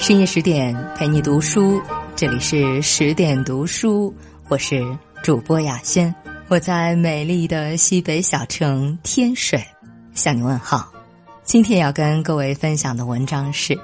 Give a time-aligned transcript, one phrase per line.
[0.00, 1.78] 深夜十点陪你读书，
[2.16, 4.12] 这里是十点读书，
[4.48, 4.82] 我是
[5.22, 6.12] 主播雅轩，
[6.48, 9.62] 我在美丽的西北小城天水
[10.14, 10.90] 向你问好。
[11.44, 13.78] 今天要跟各位分享的文章是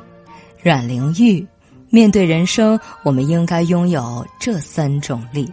[0.62, 1.46] 阮玲玉。
[1.90, 5.52] 面对人生，我们应该拥有这三种力。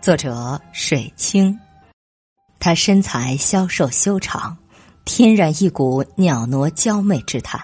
[0.00, 1.56] 作者水清，
[2.58, 4.56] 她身材消瘦修长，
[5.04, 7.62] 天然一股袅娜娇媚之态。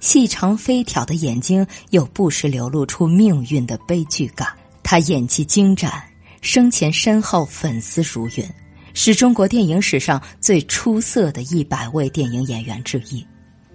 [0.00, 4.48] 细长飞挑的眼睛又不时流露出命运的悲剧感。
[4.82, 5.92] 他演技精湛，
[6.40, 8.48] 生前身后粉丝如云，
[8.94, 13.26] 是中国电影史上最出色的一百位电影演员之一。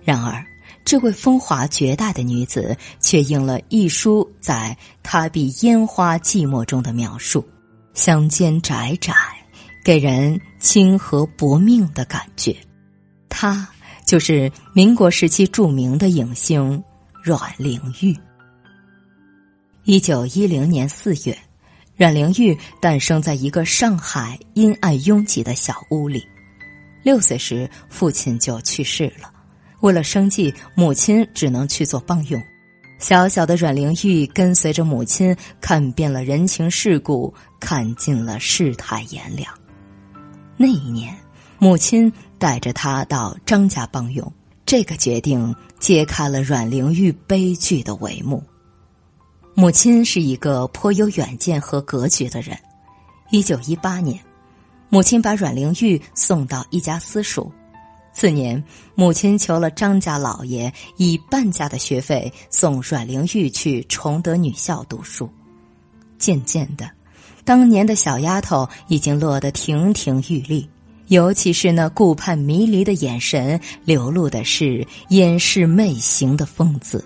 [0.04, 0.44] 然而，
[0.84, 7.48] 这位风华绝代的女子却应了一书在她比烟花寂寞中的描述：
[7.94, 9.14] 乡间窄窄，
[9.84, 12.56] 给人清和薄命的感觉。
[13.30, 13.70] 她。
[14.06, 16.82] 就是民国时期著名的影星
[17.24, 18.16] 阮玲玉。
[19.86, 21.38] 一九一零年四月，
[21.98, 26.24] 阮玲玉诞生在一个上海阴暗拥挤的小屋里。
[27.04, 29.32] 六岁时，父亲就去世了，
[29.82, 32.42] 为了生计，母亲只能去做帮佣。
[33.00, 39.54] 小小的阮玲玉跟随着母亲，看遍了人情世故，看尽了世态炎凉。
[40.56, 41.14] 那一年，
[41.58, 42.12] 母亲。
[42.44, 44.30] 带着他到张家帮佣，
[44.66, 48.44] 这个决定揭开了阮玲玉悲剧的帷幕。
[49.54, 52.60] 母亲是一个颇有远见和格局的人。
[53.32, 54.20] 一九一八年，
[54.90, 57.50] 母亲把阮玲玉送到一家私塾。
[58.12, 58.62] 次年，
[58.94, 65.30] 母亲求了张家老爷以半价的学费送阮玲玉去崇德女校读书。
[66.18, 66.92] 渐渐的，
[67.46, 70.70] 当年的小丫头已经落得亭亭玉立。
[71.08, 77.04] 尤其是那顾盼迷离的眼神，流露的是掩饰媚行的疯子。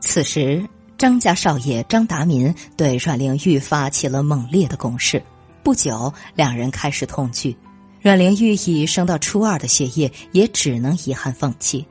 [0.00, 0.62] 此时，
[0.98, 5.22] 张家少爷张达民对阮玲玉发起了猛烈的攻势。
[5.62, 7.56] 不久，两人开始同居。
[8.00, 11.84] 阮玲玉已升到初二的学业，也只能遗憾放弃。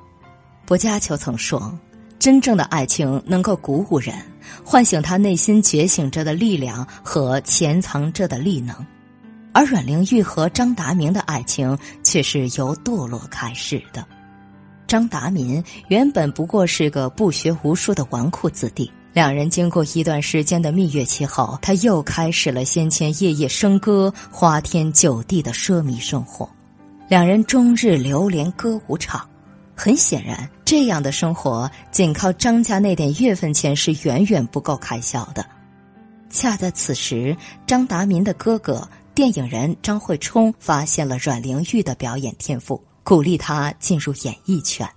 [0.65, 1.71] 薄伽丘曾说
[2.19, 4.13] ：“真正的爱情能够鼓舞人，
[4.63, 8.75] 唤醒他内心觉醒着的力量和潜藏着的力能。”
[9.59, 14.05] 而阮玲玉和张达明的爱情却是由堕落开始的。
[14.87, 26.49] 张达民原本不过是个不学无术的纨绔子弟，两人经过一段时间的蜜月期后，他又开始了先前夜夜笙歌、花天酒地的奢靡生活。
[27.09, 29.27] 两人终日流连歌舞场，
[29.75, 35.45] 很显然，这样的生活仅靠张家那点月份钱是远远不够开销的。
[36.29, 37.35] 恰在此时，
[37.67, 38.87] 张达民的哥哥。
[39.19, 44.89] 电影人张惠冲发现了阮玲玉的表演天赋，鼓励她进入演艺圈。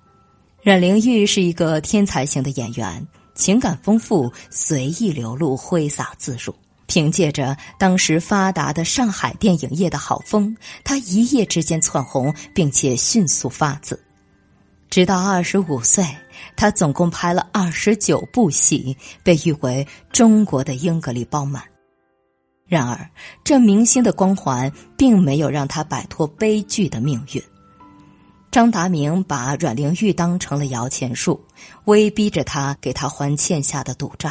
[0.63, 6.55] 阮玲玉是一个天才型的演员，情感丰富，随意流露，挥洒自如。
[6.87, 14.01] 凭借着当时发达的上海电影业的好风，她一夜之间窜红，并且迅速发紫。
[14.89, 16.07] 直到二十五岁，
[16.55, 21.61] 她总共拍了二十九部戏，被誉为中国的英格丽褒曼。
[22.73, 23.11] 然而，
[23.45, 27.43] 这明星的光环并没有让他摆脱悲剧的命运。
[28.51, 31.39] 张达明把阮玲玉当成了摇钱树，
[31.85, 34.31] 威逼着他给他还欠下的赌债。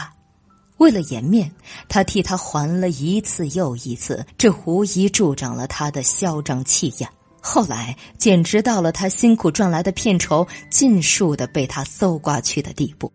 [0.77, 1.51] 为了颜面，
[1.87, 7.07] 他替他还了一次又一次，这无疑助长了他的嚣张气焰。
[7.43, 13.13] 后来，简直到了他辛苦赚来的片酬尽数的被他搜刮去的地步。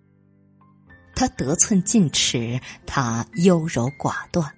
[1.16, 4.48] 他得寸进尺，他优柔寡断。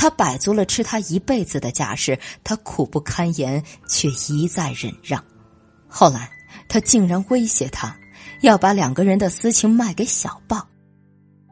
[0.00, 5.22] 他摆足了吃他一辈子的架势，他苦不堪言，却一再忍让。
[5.86, 6.30] 后来，
[6.70, 7.94] 他竟然威胁他，
[8.40, 10.66] 要把两个人的私情卖给小报。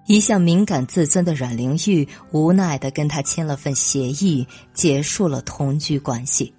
[0.06, 6.50] 一向敏感自尊的阮玲玉无奈的跟他签了份协议，结束了同居关系，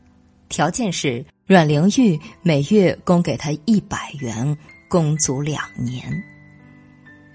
[0.47, 4.55] 条件是阮玲玉每月供给他一百元，
[4.87, 6.23] 供足两年。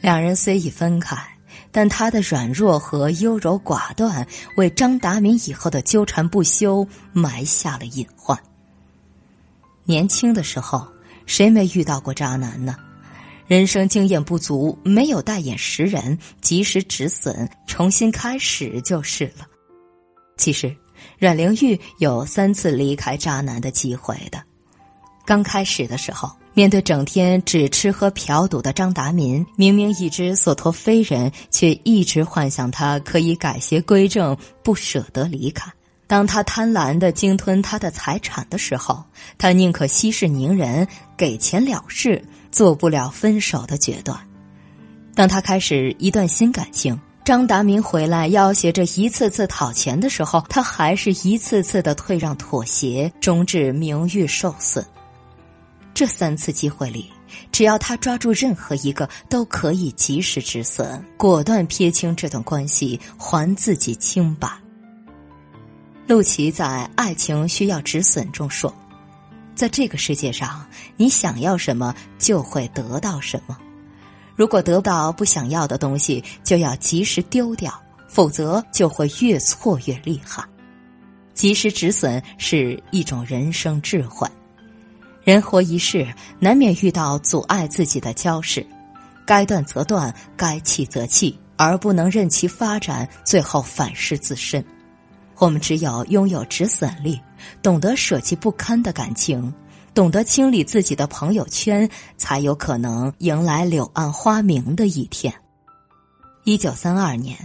[0.01, 1.34] 两人虽已分开。
[1.75, 4.25] 但他的软弱和优柔寡断，
[4.57, 8.39] 为张达民以后的纠缠不休埋下了隐患。
[9.83, 10.87] 年轻的时候，
[11.27, 12.77] 谁没遇到过渣男呢？
[13.49, 19.45] 人生经验不足，没有大眼识人，及时止损，重新开始就是了。
[20.37, 20.73] 其实，
[21.19, 24.41] 阮玲玉有三次离开渣男的机会的。
[25.27, 26.31] 刚开始的时候。
[26.55, 35.69] 面对整天只吃喝嫖赌的张达民，明明一只所托非人，却一直幻想他可以改邪归正，不舍得离开。
[36.07, 39.03] 当他贪婪的鲸吞他的财产的时候，
[39.37, 40.87] 他宁可息事宁人，
[41.17, 42.23] 给钱了事，
[42.53, 44.17] 做不了分手的决断。
[45.17, 54.85] 当他开始一段新感情，张达民回来要挟着一次次讨钱的时候，他还是一次次的退让妥协，终致名誉受损。
[55.95, 57.09] 这三次机会里，
[57.53, 64.51] 只要他抓住任何一个，都可以及时止损，果断撇清这段关系，还自己清白。
[66.07, 68.75] 陆琪在《爱情需要止损》中说
[69.55, 73.57] ：“在这个世界上，你想要什么就会得到什么。
[74.37, 77.73] 如果得不到不想要的东西，就要及时丢掉，
[78.09, 80.45] 否则就会越错越厉害。
[81.33, 84.29] 及时止损是一种人生智慧。
[85.25, 86.07] 人活一世，
[86.39, 88.65] 难免遇到阻碍自己的交事，
[89.27, 94.63] 该断则断，该弃则弃，而不能任其发展，最后反噬自身。”
[95.39, 97.19] 我们只有拥有止损力，
[97.63, 99.53] 懂得舍弃不堪的感情，
[99.95, 101.89] 懂得清理自己的朋友圈，
[102.19, 105.33] 才有可能迎来柳暗花明的一天。
[106.45, 107.37] 一九三二年，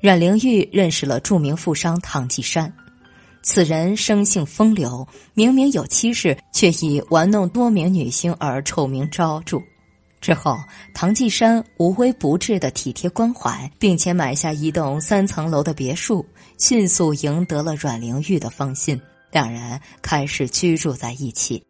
[0.00, 2.70] 阮玲玉认识了著名富商唐季山，
[3.50, 9.58] 此人生性风流，明明有妻室，却以玩弄多名女星而臭名昭著。
[10.20, 10.58] 之后，
[10.92, 16.26] 唐季山无微不至的体贴关怀，并且买下一栋三层楼的别墅，
[16.58, 19.00] 迅速赢得了阮玲玉的芳心。
[19.32, 21.64] 两人开始居住在一起。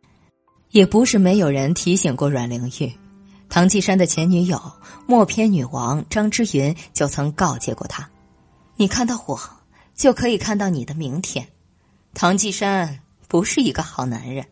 [0.73, 2.93] 也不是没有人提醒过阮玲玉，
[3.49, 4.61] 唐季山的前女友
[5.07, 8.11] 默片女王张之云就曾告诫过他
[8.75, 9.39] ：“你看到我，
[9.95, 11.47] 就可以看到你的明天。”
[12.21, 12.99] 唐季山
[13.29, 14.45] 不是一个好男人。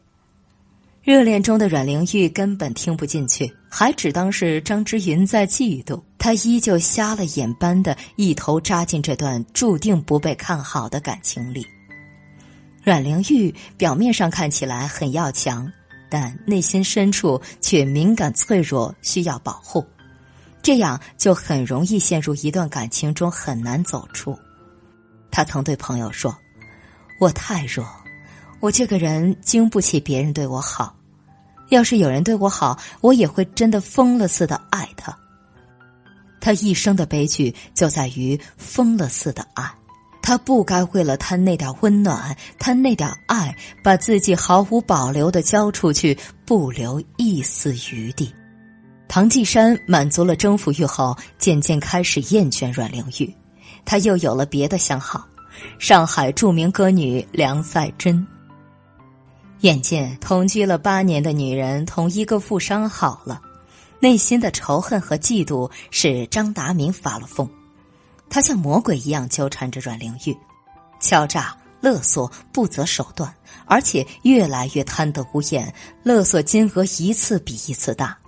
[1.03, 6.01] 热恋中的阮玲玉根本听不进去，还只当是张之云在嫉妒。
[6.17, 11.67] 她依旧瞎了眼般的一头扎进这段注定不被看好的感情里。
[12.85, 15.69] 阮玲玉表面上看起来很要强，
[16.09, 19.85] 但内心深处却敏感脆弱，需要保护。
[20.63, 24.39] 这样就很容易陷入一段感情中，很难走出。
[25.33, 26.33] 他曾对朋友说
[27.19, 27.87] ：“我太弱。”
[28.59, 30.97] 我这个人经不起别人对我好，
[31.69, 35.17] 要是有人对我好，我也会真的疯了似的爱他。
[36.41, 39.71] 他一生的悲剧就在于疯了似的爱，
[40.23, 46.17] 他不该为了他那点温暖，他那点爱，把自己毫无保留的交出去，
[46.47, 48.33] 不留一丝余地。
[49.07, 53.33] 唐季山满足了征服欲后，渐渐开始厌倦阮玲玉，
[53.85, 55.27] 他又有了别的相好，
[55.79, 58.27] 上海著名歌女梁赛珍。
[59.61, 63.41] 眼见同居了八年的女人同一个富商好了，
[64.01, 67.49] 内心的仇恨和嫉妒使张达明发了疯。
[68.29, 70.37] 他像魔鬼一样纠缠着阮玲玉，
[71.01, 73.33] 敲诈勒索不择手段，
[73.65, 78.19] 而且越来越贪得无厌，勒索金额一次比一次大。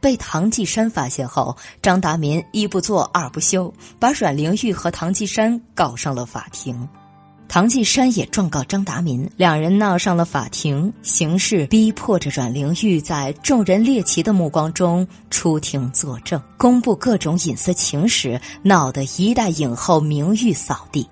[0.00, 6.88] 被唐季山发现后，张达民一不做二不休，把阮玲玉和唐季山告上了法庭。
[7.50, 21.08] 唐季山也状告张达民，两人闹上了法庭，形势逼迫着阮玲玉在众人猎奇的目光中出庭作证，公布各种隐私情史，闹得一代影后名誉扫地。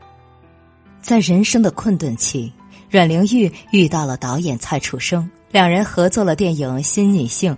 [1.01, 2.53] 在人生的困顿期，
[2.91, 7.55] 阮玲玉遇到了导演蔡楚生，两人合作了电影《新女性》，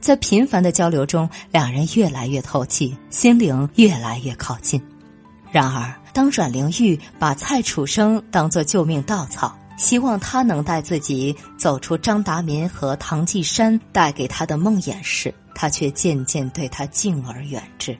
[0.00, 4.82] 在频繁的交流中，两人越来越透气，心灵越来越靠近。
[5.52, 5.94] 然而。
[6.14, 17.96] 当阮玲玉把蔡楚生当作救命稻草，希望他能带自己走出张达民和唐季山带给他的梦魇时，他却渐渐对他敬而远之。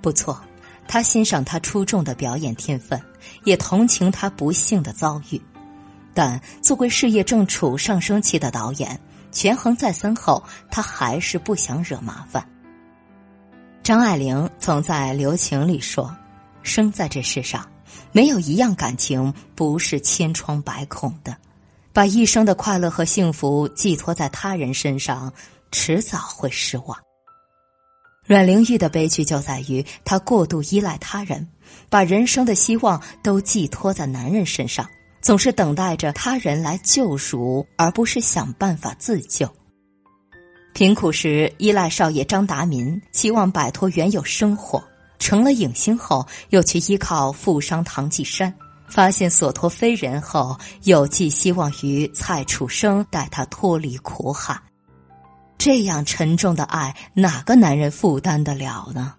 [0.00, 0.40] 不错，
[0.86, 3.00] 他欣赏他出众的表演天分，
[3.42, 5.40] 也同情他不幸的遭遇，
[6.14, 9.00] 但作为事业正处上升期的导演，
[9.32, 12.46] 权衡再三后，他还是不想惹麻烦。
[13.82, 16.14] 张爱玲曾在《留情》里说。
[16.62, 17.66] 生在这世上，
[18.12, 21.34] 没有一样感情不是千疮百孔的。
[21.90, 25.32] 把一生的快乐和幸福寄托在他人身上，
[25.72, 26.98] 迟早会失望。
[28.26, 31.48] 阮玲玉的悲剧就在于她过度依赖他人，
[31.88, 34.86] 把人生的希望都寄托在男人身上，
[35.20, 39.48] 总是等待着他人来救赎，而不是想办法自救。
[40.72, 44.82] 贫苦时依赖少爷张达民，期望摆脱原有生活。
[45.18, 48.54] 成了影星后，又去依靠富商唐季山，
[48.88, 54.58] 发现所托非人后，又寄希望于蔡楚生带他脱离苦海。
[55.58, 59.14] 这样沉重的爱，哪个男人负担得了呢？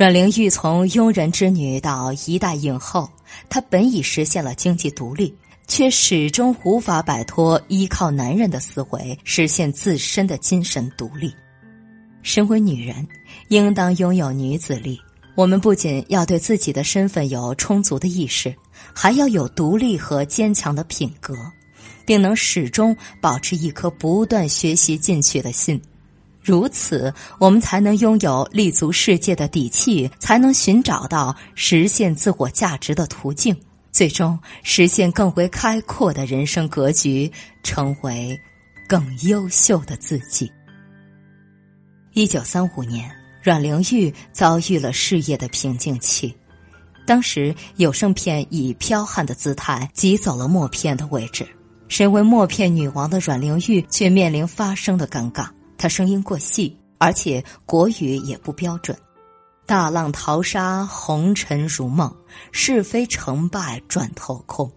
[0.00, 3.06] 阮玲玉从庸人之女到一代影后，
[3.50, 5.36] 她本已实现了经济独立，
[5.68, 11.30] 却始终无法摆脱依靠男人的思维，实现自身的精神独立。
[12.22, 13.06] 身为女人，
[13.48, 14.98] 应当拥有女子力。
[15.34, 18.54] 我们不仅要对自己的身份有充足的意识，
[18.94, 21.36] 还要有独立和坚强的品格，
[22.06, 25.78] 并能始终保持一颗不断学习进取的心。
[26.42, 33.56] 如此，我们才能拥有立足世界的底气，才能寻找到实现自我价值的途径，
[33.92, 37.30] 最终实现更为开阔的人生格局，
[37.62, 38.38] 成为
[38.88, 40.50] 更优秀的自己。
[42.12, 43.10] 一九三五年。
[43.42, 46.36] 阮玲玉遭遇了事业的瓶颈期，
[47.06, 51.48] 当时有声片以剽悍的姿态挤走了默片的位置。
[51.88, 55.48] 身为默片女王的阮玲玉却面临发声的尴尬，
[55.80, 58.94] 他声音过细，而且国语也不标准。
[59.64, 62.14] 大浪淘沙，红尘如梦，
[62.52, 64.70] 是非成败转头空。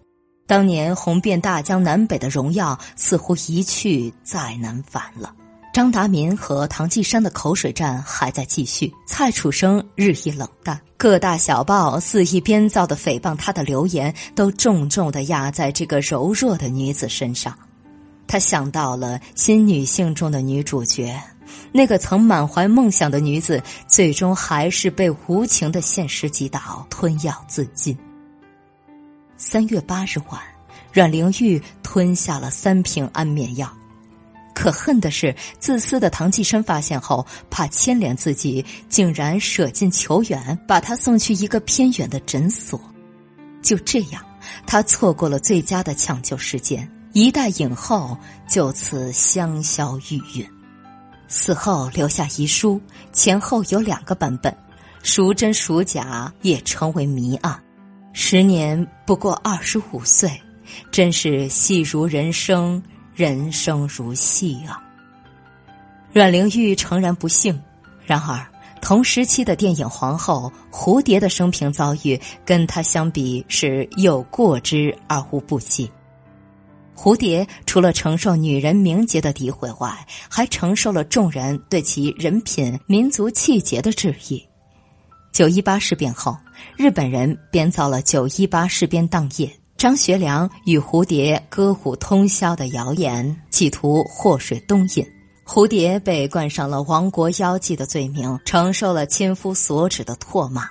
[0.46, 5.34] 当年红遍大江南北的荣耀，似乎一去再难返了。
[5.72, 17.52] 张达民和唐季山的口水战还在继续，蔡楚生日益冷淡，各大小报肆意编造的诽谤他的流言，都重重的压在这个柔弱的女子身上。
[18.26, 21.18] 他想到了新女性中的女主角，
[21.72, 27.96] 那个曾满怀梦想的女子，最终还是被无情的现实击倒，吞药自尽。
[29.36, 30.40] 三月八日晚，
[30.92, 33.70] 阮玲玉吞下了三瓶安眠药。
[34.54, 42.80] 可恨的是，自私的唐季生发现后，怕牵连自己，竟然舍近求远，把他送去一个偏远的诊所。
[43.60, 44.24] 就这样，
[44.64, 48.18] 他错过了最佳的抢救时间，一代影后
[48.48, 50.46] 就此香消玉殒。
[51.28, 52.80] 死后留下遗书，
[53.12, 54.54] 前后有两个版本，
[55.02, 57.58] 孰真孰假也成为谜案。
[58.12, 60.30] 时年不过二十五岁，
[60.90, 62.82] 真是戏如人生。
[63.14, 64.82] 人生如戏啊！
[66.12, 67.62] 阮玲玉诚然不幸，
[68.04, 68.44] 然而
[68.80, 75.88] 同时期的电影皇后蝴蝶的生平遭遇，跟她相比是有过之而无不及。
[76.96, 84.42] 蝴蝶除了承受女人名节的诋毁外，还承受了众人对其人品、民族气节的质疑。
[85.32, 86.36] 九一八事变后，
[86.76, 89.50] 日本人编造了九一八事变当夜。
[89.76, 95.04] 张学良与蝴蝶歌舞通宵的谣言，企图祸水东引，
[95.44, 100.70] 蝴蝶被冠上了亡国妖妓的罪名，承受了千夫所指的唾骂。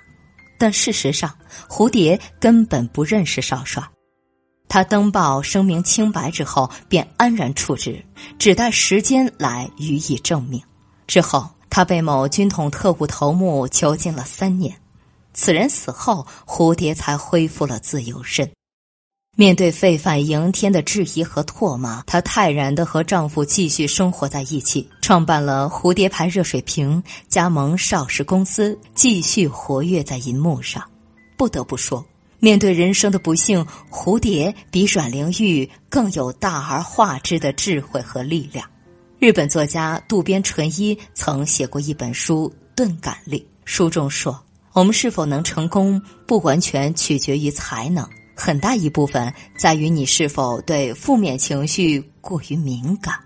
[0.58, 1.30] 但事实上，
[1.70, 3.84] 蝴蝶根本不认识少帅。
[4.68, 8.04] 他登报声明清白之后，便安然处置，
[8.40, 10.62] 只待时间来予以证明。
[11.06, 14.76] 之后，他被某军统特务头目囚禁了三年。
[15.34, 18.50] 此人死后，蝴蝶才恢复了自由身。
[19.36, 30.84] 面对废犯迎天的质疑和唾骂，她泰然的和丈夫继续生活在一起，创办了蝴蝶牌热水瓶，加盟邵氏公司，继续活跃在银幕上。
[31.36, 32.06] 不得不说，
[32.44, 38.70] 面对人生的不幸，蝴蝶比阮玲玉更有大而化之的智慧和力量。
[39.18, 44.38] 日本作家渡边淳一曾写过一本书《钝感力》，书中说
[44.76, 53.18] ：“我们是否能成功，不完全取决于才能。”很大一部分在于你是否对负面情绪过于敏感。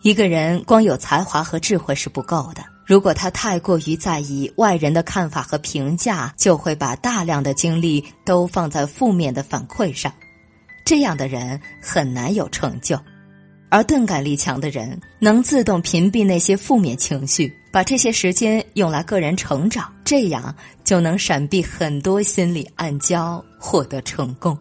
[0.00, 10.12] 一个人光有才华和智慧是不够的，如果他太过于在意外人的看法和评价，就会把大量的精力都放在负面的反馈上。
[10.84, 12.96] 这样的人很难有成就。
[13.68, 24.56] 而钝感力强的人能自动屏蔽那些负面情绪，把这些时间用来个人成长，这样就能闪避很多心理暗礁，获得成功。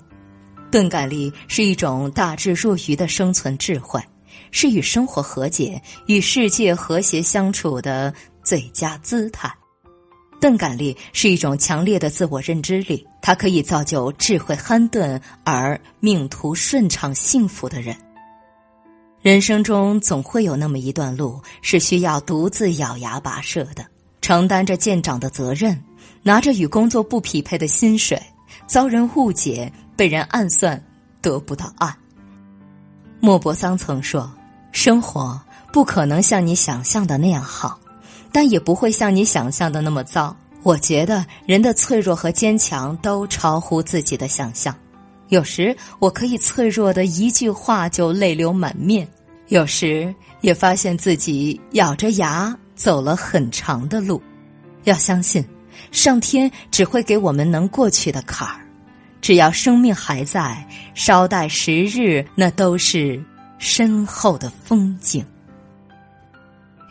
[0.71, 4.01] 钝感力是一种大智若愚的生存智慧，
[4.51, 9.53] 是与生活和解、与世界和谐相处的最佳姿态。
[10.41, 17.95] 钝感力是一种强烈的自我认知力，它可以造就智慧憨钝而命途顺畅、幸福的人。
[19.21, 23.83] 人生中总会有那么一段路是需要独自咬牙跋涉的，
[24.21, 25.81] 承担着舰长的责任，
[26.21, 28.21] 拿着与工作不匹配的薪水，
[28.67, 30.79] 遭人误解，被人暗算，
[31.21, 31.91] 得不到爱。
[33.19, 34.31] 莫泊桑曾说
[34.75, 35.39] ：“生活
[35.71, 37.79] 不可能像你想象的那样好，
[38.29, 44.75] 但也不会像你想象的那么糟。”我觉得人的脆弱和坚强都超乎自己的想象。
[45.29, 49.07] 有时我可以脆弱的一句话就泪流满面，
[49.47, 54.21] 有时也发现自己咬着牙走了很长的路。
[54.83, 55.43] 要相信，
[55.89, 58.59] 上天只会给我们能过去的坎儿，
[59.21, 63.23] 只要生命还在，稍待时日，那都是
[63.65, 65.25] 身后的风景。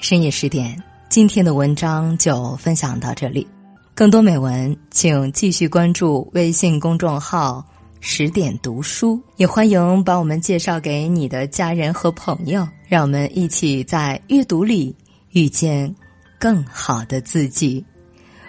[0.00, 0.76] 深夜十点。
[1.08, 3.46] 今天的文章就分享到这里，
[3.94, 7.64] 更多美文请继续关注微信公众号
[8.00, 14.92] “十点读书”，也欢迎把我们介绍给你的家人和朋友，让我们一起在阅读里
[15.30, 15.94] 遇见
[16.36, 17.84] 更好的自己。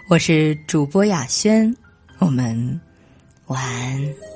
[0.09, 1.71] 我是主播雅轩，
[2.17, 2.81] 我们
[3.45, 4.34] 晚安。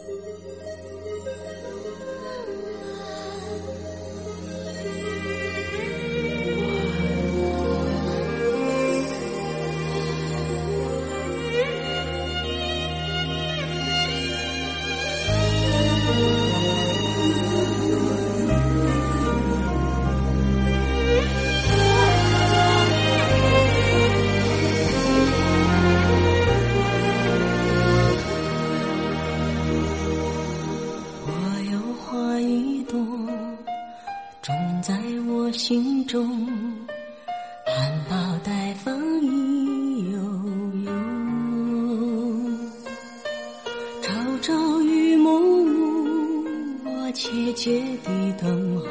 [47.62, 48.10] 结地
[48.42, 48.48] 等
[48.78, 48.84] 候，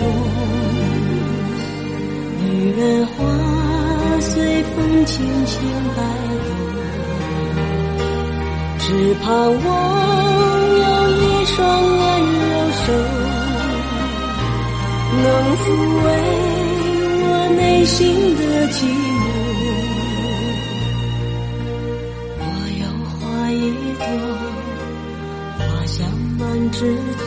[2.39, 2.43] 女
[2.75, 3.13] 人花
[4.19, 4.75] 随风
[5.05, 5.13] 轻
[5.45, 5.53] 轻
[5.95, 6.01] 摆
[6.43, 6.57] 动，
[8.79, 8.83] 只
[9.23, 9.23] 盼
[9.63, 9.69] 望
[10.79, 12.02] 有一双。
[15.21, 15.27] 能
[15.57, 15.63] 抚
[16.03, 16.07] 慰
[17.21, 18.75] 我内心的寂
[19.19, 19.23] 寞。
[22.39, 22.41] 我
[22.81, 23.19] 有花
[23.51, 23.55] 一
[23.99, 24.05] 朵，
[25.59, 25.95] 花香
[26.39, 26.41] 满
[26.71, 26.77] 枝
[27.17, 27.21] 头，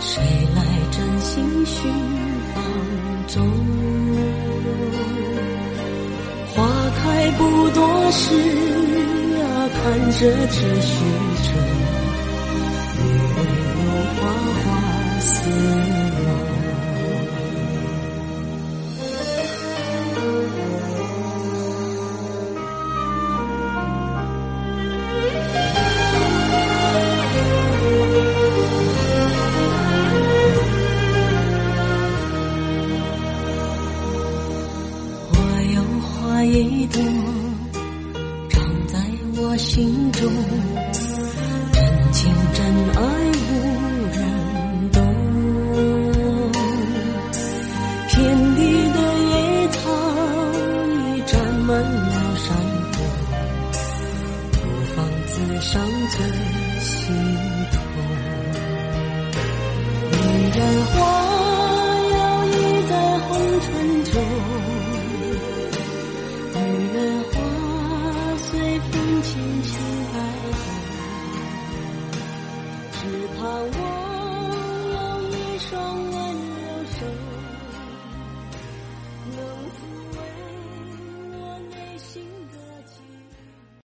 [0.00, 0.10] 谁
[0.56, 0.58] 来
[0.90, 1.30] 真心
[1.66, 1.76] 寻
[2.54, 2.56] 芳
[3.28, 3.36] 踪？
[6.52, 6.56] 花
[7.02, 7.40] 开不
[7.70, 8.34] 多时
[9.40, 9.78] 啊，看
[10.12, 10.92] 着这虚